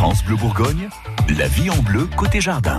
France 0.00 0.24
Bleu 0.24 0.36
Bourgogne, 0.36 0.88
la 1.36 1.46
vie 1.46 1.68
en 1.68 1.76
bleu 1.82 2.08
côté 2.16 2.40
jardin. 2.40 2.78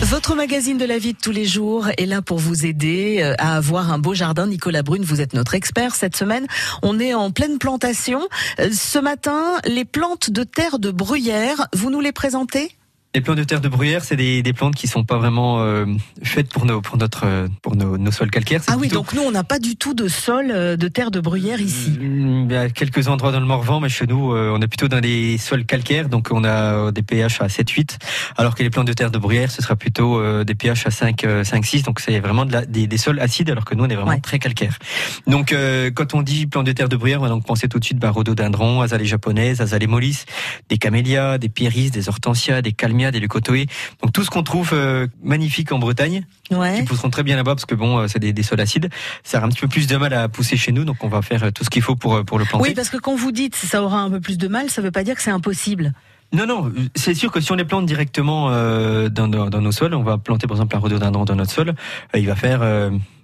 Votre 0.00 0.34
magazine 0.34 0.78
de 0.78 0.86
la 0.86 0.96
vie 0.96 1.12
de 1.12 1.18
tous 1.18 1.32
les 1.32 1.44
jours 1.44 1.88
est 1.98 2.06
là 2.06 2.22
pour 2.22 2.38
vous 2.38 2.64
aider 2.64 3.18
euh, 3.20 3.34
à 3.36 3.58
avoir 3.58 3.92
un 3.92 3.98
beau 3.98 4.14
jardin. 4.14 4.46
Nicolas 4.46 4.82
Brune, 4.82 5.04
vous 5.04 5.20
êtes 5.20 5.34
notre 5.34 5.54
expert 5.54 5.94
cette 5.94 6.16
semaine. 6.16 6.46
On 6.80 6.98
est 6.98 7.12
en 7.12 7.30
pleine 7.30 7.58
plantation. 7.58 8.26
Euh, 8.58 8.70
Ce 8.72 8.98
matin, 8.98 9.58
les 9.66 9.84
plantes 9.84 10.30
de 10.30 10.44
terre 10.44 10.78
de 10.78 10.90
bruyère, 10.90 11.66
vous 11.74 11.90
nous 11.90 12.00
les 12.00 12.12
présentez? 12.12 12.74
Les 13.12 13.20
plantes 13.20 13.38
de 13.38 13.42
terre 13.44 13.60
de 13.60 13.68
bruyère, 13.68 14.04
c'est 14.04 14.14
des, 14.14 14.40
des 14.40 14.52
plantes 14.52 14.76
qui 14.76 14.86
sont 14.86 15.02
pas 15.02 15.18
vraiment 15.18 15.60
euh, 15.62 15.84
faites 16.22 16.48
pour 16.48 16.64
nos 16.64 16.80
pour 16.80 16.96
notre 16.96 17.48
pour 17.60 17.74
nos, 17.74 17.98
nos 17.98 18.12
sols 18.12 18.30
calcaires. 18.30 18.60
Ah 18.68 18.74
oui, 18.74 18.82
plutôt- 18.86 18.94
donc 19.00 19.12
nous, 19.14 19.22
on 19.22 19.32
n'a 19.32 19.42
pas 19.42 19.58
du 19.58 19.74
tout 19.74 19.94
de 19.94 20.06
sol 20.06 20.52
euh, 20.52 20.76
de 20.76 20.86
terre 20.86 21.10
de 21.10 21.18
bruyère 21.18 21.60
ici. 21.60 21.98
Il 22.00 22.46
y 22.48 22.54
a 22.54 22.68
quelques 22.70 23.08
endroits 23.08 23.32
dans 23.32 23.40
le 23.40 23.46
Morvan, 23.46 23.80
mais 23.80 23.88
chez 23.88 24.06
nous, 24.06 24.32
euh, 24.32 24.54
on 24.56 24.62
est 24.62 24.68
plutôt 24.68 24.86
dans 24.86 25.00
des 25.00 25.38
sols 25.38 25.64
calcaires, 25.64 26.08
donc 26.08 26.28
on 26.30 26.44
a 26.44 26.48
euh, 26.86 26.90
des 26.92 27.02
pH 27.02 27.40
à 27.40 27.48
7-8, 27.48 27.98
alors 28.36 28.54
que 28.54 28.62
les 28.62 28.70
plantes 28.70 28.86
de 28.86 28.92
terre 28.92 29.10
de 29.10 29.18
bruyère, 29.18 29.50
ce 29.50 29.60
sera 29.60 29.74
plutôt 29.74 30.20
euh, 30.20 30.44
des 30.44 30.54
pH 30.54 30.86
à 30.86 30.92
5, 30.92 31.24
euh, 31.24 31.42
5-6, 31.42 31.82
donc 31.82 31.98
c'est 31.98 32.20
vraiment 32.20 32.44
de 32.44 32.52
la- 32.52 32.64
des, 32.64 32.86
des 32.86 32.96
sols 32.96 33.18
acides, 33.18 33.50
alors 33.50 33.64
que 33.64 33.74
nous, 33.74 33.82
on 33.82 33.88
est 33.88 33.96
vraiment 33.96 34.12
Ouais. 34.12 34.20
très 34.20 34.38
calcaires. 34.38 34.78
Donc, 35.26 35.50
euh, 35.52 35.90
quand 35.90 36.14
on 36.14 36.22
dit 36.22 36.46
plantes 36.46 36.66
de 36.66 36.72
terre 36.72 36.88
de 36.88 36.96
bruyère, 36.96 37.18
on 37.18 37.24
va 37.24 37.28
donc 37.28 37.44
penser 37.44 37.66
tout 37.68 37.80
de 37.80 37.84
suite 37.84 37.98
bah, 37.98 38.10
rhododendron, 38.10 38.82
azalée 38.82 39.04
japonaise, 39.06 39.60
azalée 39.60 39.88
mollis, 39.88 40.26
des 40.68 40.78
camélias, 40.78 41.38
des 41.38 41.48
pyris, 41.48 41.90
des 41.90 42.08
hortensias, 42.08 42.62
des 42.62 42.70
calmias, 42.70 42.99
des 43.10 43.20
leucotoées. 43.20 43.66
Donc 44.02 44.12
tout 44.12 44.22
ce 44.22 44.28
qu'on 44.30 44.42
trouve 44.42 44.70
euh, 44.74 45.06
magnifique 45.22 45.72
en 45.72 45.78
Bretagne, 45.78 46.26
Ouais. 46.50 46.80
qui 46.80 46.82
pousseront 46.84 47.08
très 47.10 47.22
bien 47.22 47.36
là-bas 47.36 47.54
parce 47.54 47.64
que 47.64 47.74
bon, 47.74 47.98
euh, 47.98 48.06
c'est 48.08 48.18
des, 48.18 48.32
des 48.32 48.42
sols 48.42 48.60
acides. 48.60 48.90
Ça 49.24 49.38
a 49.40 49.44
un 49.44 49.48
petit 49.48 49.60
peu 49.60 49.68
plus 49.68 49.86
de 49.86 49.96
mal 49.96 50.12
à 50.12 50.28
pousser 50.28 50.56
chez 50.56 50.72
nous, 50.72 50.84
donc 50.84 51.02
on 51.02 51.08
va 51.08 51.22
faire 51.22 51.44
euh, 51.44 51.50
tout 51.50 51.64
ce 51.64 51.70
qu'il 51.70 51.80
faut 51.82 51.96
pour 51.96 52.22
pour 52.24 52.38
le 52.38 52.44
planter. 52.44 52.68
Oui, 52.68 52.74
parce 52.74 52.90
que 52.90 52.98
quand 52.98 53.14
vous 53.16 53.32
dites 53.32 53.54
ça 53.56 53.82
aura 53.82 54.00
un 54.00 54.10
peu 54.10 54.20
plus 54.20 54.36
de 54.36 54.48
mal, 54.48 54.68
ça 54.68 54.82
veut 54.82 54.90
pas 54.90 55.04
dire 55.04 55.14
que 55.14 55.22
c'est 55.22 55.30
impossible. 55.30 55.94
Non, 56.32 56.46
non, 56.46 56.72
c'est 56.94 57.14
sûr 57.14 57.32
que 57.32 57.40
si 57.40 57.50
on 57.50 57.56
les 57.56 57.64
plante 57.64 57.86
directement 57.86 58.50
euh, 58.52 59.08
dans, 59.08 59.26
nos- 59.26 59.50
dans 59.50 59.60
nos 59.60 59.72
sols, 59.72 59.94
on 59.94 60.04
va 60.04 60.16
planter 60.16 60.46
par 60.46 60.56
exemple 60.58 60.76
un 60.76 60.78
rhododendron 60.78 61.24
dans 61.24 61.34
notre 61.34 61.50
sol, 61.50 61.74
il 62.14 62.24
va 62.24 62.36
faire, 62.36 62.60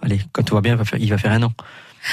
allez, 0.03 0.21
quand 0.33 0.43
tout 0.43 0.55
va 0.55 0.61
bien, 0.61 0.75
il 0.75 0.79
va 0.79 0.85
faire, 0.85 1.01
il 1.01 1.11
va 1.11 1.19
faire 1.19 1.33
un 1.33 1.43
an. 1.43 1.53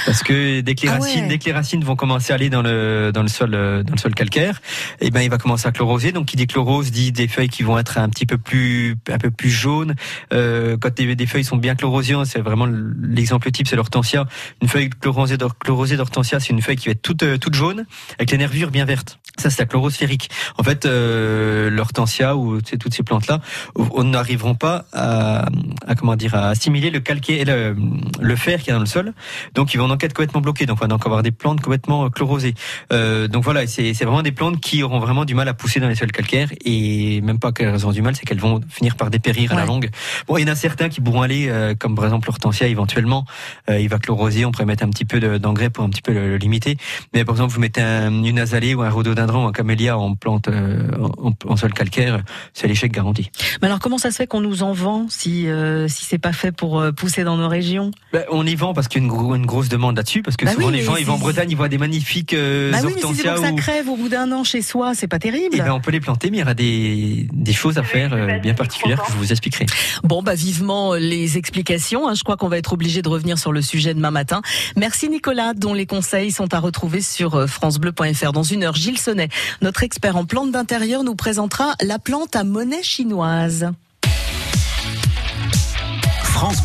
Parce 0.08 0.24
que 0.24 0.62
dès 0.62 0.74
que 0.74 0.82
les 0.84 0.88
Ah 0.88 0.94
racines, 0.94 1.22
ouais. 1.22 1.28
dès 1.28 1.38
que 1.38 1.46
les 1.46 1.52
racines 1.52 1.84
vont 1.84 1.96
commencer 1.96 2.32
à 2.32 2.36
aller 2.36 2.50
dans 2.50 2.64
le 2.64 3.12
dans 3.14 3.22
le 3.22 3.28
sol 3.28 3.54
euh, 3.54 3.84
dans 3.84 3.94
le 3.94 4.00
sol 4.00 4.16
calcaire, 4.16 4.60
eh 5.02 5.12
ben 5.12 5.22
il 5.22 5.30
va 5.30 5.38
commencer 5.38 5.68
à 5.68 5.72
chloroser. 5.72 6.12
Donc 6.12 6.26
qui 6.26 6.36
dit 6.36 6.48
chlorose 6.48 6.90
dit 6.90 7.12
des 7.12 7.28
feuilles 7.28 7.50
qui 7.50 7.62
vont 7.62 7.78
être 7.78 8.00
un 8.00 8.10
petit 8.10 8.26
peu 8.26 8.40
plus 8.40 8.96
un 9.12 9.20
peu 9.20 9.30
plus 9.30 9.52
jaunes. 9.52 9.94
Euh, 10.34 10.78
quand 10.82 10.96
des, 10.96 11.16
des 11.16 11.28
feuilles 11.28 11.44
sont 11.44 11.58
bien 11.58 11.76
chlorosées, 11.76 12.16
c'est 12.26 12.40
vraiment 12.40 12.68
l'exemple 13.04 13.52
type, 13.52 13.68
c'est 13.68 13.76
l'hortensia. 13.76 14.26
Une 14.64 14.68
feuille 14.68 14.90
chlorosée 14.90 15.38
d'hor- 15.38 15.56
chlorosée 15.60 15.96
d'hortensia, 15.96 16.40
c'est 16.40 16.54
une 16.54 16.64
feuille 16.64 16.78
qui 16.78 16.88
va 16.88 16.94
être 16.94 17.04
toute 17.04 17.22
euh, 17.22 17.38
toute 17.38 17.54
jaune 17.54 17.86
avec 18.18 18.32
les 18.32 18.40
nervures 18.40 18.72
bien 18.72 18.86
vertes. 18.86 19.20
Ça 19.38 19.52
c'est 19.52 19.60
la 19.62 19.66
chlorose 19.68 19.94
sphérique. 19.94 20.30
En 20.58 20.64
fait, 20.64 20.86
euh, 20.88 21.70
l'hortensia 21.70 22.36
ou 22.36 22.62
toutes 22.62 22.94
ces 22.96 23.04
plantes 23.04 23.28
là, 23.28 23.42
on 23.76 24.04
n'arriveront 24.06 24.56
pas 24.56 24.86
à, 24.92 25.46
à 25.88 25.96
comment 25.96 26.16
dire 26.16 26.34
à 26.34 26.50
assimiler 26.50 26.90
le 26.90 27.00
calcaire, 27.00 27.73
le, 27.74 28.26
le 28.28 28.36
fer 28.36 28.62
qui 28.62 28.70
est 28.70 28.74
dans 28.74 28.80
le 28.80 28.86
sol. 28.86 29.14
Donc 29.54 29.74
ils 29.74 29.78
vont 29.78 29.88
donc 29.88 30.04
être 30.04 30.14
complètement 30.14 30.42
bloqués. 30.42 30.66
Donc 30.66 30.78
on 30.80 30.86
va 30.86 30.88
donc 30.88 31.06
avoir 31.06 31.24
des 31.24 31.32
plantes 31.32 31.62
complètement 31.62 32.06
euh, 32.06 32.10
chlorosées. 32.10 32.54
Euh, 32.92 33.28
donc 33.28 33.44
voilà, 33.44 33.66
c'est 33.68 33.94
vraiment 34.04 34.22
des 34.22 34.32
plantes 34.32 34.60
qui 34.60 34.84
auront 34.84 35.00
vraiment 35.00 35.26
du 35.26 35.36
mal 35.36 35.48
à 35.48 35.54
pousser 35.54 35.80
dans 35.80 35.88
les 35.90 35.96
sols 35.96 36.12
calcaires 36.12 36.50
et 36.66 37.22
même 37.22 37.40
pas 37.40 37.52
qu'elles 37.52 37.86
ont 37.88 37.92
du 37.92 38.02
mal, 38.02 38.16
c'est 38.16 38.26
qu'elles 38.26 38.40
vont 38.40 38.62
finir 38.70 38.96
par 38.96 39.10
dépérir 39.10 39.52
à 39.52 39.56
la 39.56 39.66
longue. 39.66 39.90
Bon, 40.28 40.38
il 40.38 40.42
y 40.42 40.50
en 40.50 40.52
a 40.52 40.56
certains 40.56 40.90
qui 40.90 41.02
pourront 41.02 41.22
aller, 41.22 41.48
euh, 41.50 41.74
comme 41.78 41.96
par 41.96 42.06
exemple 42.06 42.28
l'hortensia 42.28 42.68
éventuellement, 42.68 43.26
euh, 43.70 43.80
il 43.80 43.90
va 43.90 44.00
chloroser, 44.00 44.46
on 44.46 44.52
pourrait 44.52 44.66
mettre 44.66 44.84
un 44.84 44.90
petit 44.90 45.06
peu 45.06 45.20
de- 45.20 45.38
d'engrais 45.38 45.70
pour 45.70 45.84
un 45.84 45.90
petit 45.90 46.02
peu 46.02 46.14
le, 46.14 46.30
le 46.30 46.38
limiter. 46.38 46.78
Mais 47.14 47.26
par 47.26 47.36
exemple, 47.36 47.54
vous 47.54 47.60
mettez 47.60 47.82
un- 47.82 48.24
une 48.24 48.40
azalée 48.40 48.76
ou 48.76 48.82
un 48.82 48.90
rhododendron 48.90 49.48
un 49.48 49.52
camélia 49.52 49.98
en 49.98 50.16
plante 50.16 50.48
euh, 50.48 50.88
en, 51.22 51.34
en 51.48 51.56
sol 51.58 51.74
calcaire, 51.74 52.22
c'est 52.54 52.68
l'échec 52.68 52.92
garanti. 52.92 53.30
Mais 53.62 53.68
alors 53.68 53.80
comment 53.80 53.98
ça 53.98 54.12
se 54.12 54.18
fait 54.18 54.28
qu'on 54.28 54.42
nous 54.42 54.64
en 54.64 54.74
vend 54.74 55.08
si 55.10 55.48
euh, 55.48 55.88
si 55.88 56.06
c'est 56.06 56.18
pas 56.20 56.34
fait 56.34 56.52
pour 56.52 56.80
euh, 56.80 56.92
pousser 56.92 57.24
dans 57.24 57.38
nos 57.38 57.48
régions? 57.48 57.63
Ben, 58.12 58.24
on 58.32 58.46
y 58.46 58.56
vend 58.56 58.74
parce 58.74 58.88
qu'il 58.88 59.02
y 59.02 59.06
a 59.06 59.08
une, 59.08 59.12
gro- 59.12 59.36
une 59.36 59.46
grosse 59.46 59.70
demande 59.70 59.96
là-dessus, 59.98 60.22
parce 60.22 60.38
que 60.38 60.46
Bah 60.46 60.52
souvent 60.54 60.68
oui, 60.68 60.74
les 60.74 60.84
gens 60.84 60.96
ils 60.96 61.06
vont 61.06 61.14
en 61.14 61.18
Bretagne, 61.18 61.50
ils 61.50 61.58
voient 61.58 61.70
des 61.70 61.78
magnifiques 61.78 62.34
euh, 62.34 62.72
Bah 62.72 62.78
oui, 62.84 62.94
mais 62.96 63.02
si 63.16 63.22
ça 63.42 63.52
crève 63.54 63.90
au 63.90 63.96
bout 63.96 64.10
d'un 64.10 64.32
an 64.32 64.44
chez 64.44 64.62
soi, 64.62 64.94
c'est 64.96 65.08
pas 65.08 65.20
terrible. 65.20 65.56
Eh 65.56 65.58
ben, 65.62 65.72
on 65.72 65.80
peut 65.82 65.92
les 65.92 66.00
planter, 66.00 66.30
mais 66.32 66.38
il 66.38 66.40
y 66.42 66.44
aura 66.44 66.54
des, 66.54 67.28
des 67.32 67.54
choses 67.54 67.78
à 67.78 67.84
faire 67.84 68.14
euh, 68.14 68.38
bien 68.40 68.54
particulières 68.54 69.02
que 69.04 69.12
je 69.12 69.18
vous 69.18 69.32
expliquerai. 69.32 69.66
Bon, 70.04 70.22
bah 70.24 70.36
vivement 70.36 70.94
euh, 70.94 70.98
les 71.00 71.38
explications. 71.38 72.08
hein. 72.08 72.14
Je 72.16 72.24
crois 72.24 72.38
qu'on 72.38 72.48
va 72.50 72.58
être 72.58 72.74
obligé 72.74 73.02
de 73.02 73.10
revenir 73.10 73.38
sur 73.38 73.52
le 73.52 73.62
sujet 73.62 73.94
demain 73.94 74.12
matin. 74.12 74.42
Merci 74.76 75.10
Nicolas, 75.10 75.54
dont 75.54 75.74
les 75.74 75.86
conseils 75.86 76.32
sont 76.32 76.54
à 76.54 76.60
retrouver 76.60 77.02
sur 77.02 77.36
euh, 77.36 77.48
francebleu.fr. 77.48 78.32
Dans 78.34 78.44
une 78.44 78.64
heure, 78.64 78.76
Gilles 78.76 79.00
Sonnet, 79.00 79.30
notre 79.62 79.84
expert 79.84 80.16
en 80.18 80.26
plantes 80.26 80.52
d'intérieur, 80.52 81.04
nous 81.04 81.16
présentera 81.16 81.74
la 81.82 82.00
plante 82.00 82.36
à 82.36 82.44
monnaie 82.44 82.84
chinoise. 82.84 83.72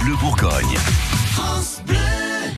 Bleu 0.09 0.17
Bourgogne. 0.17 0.79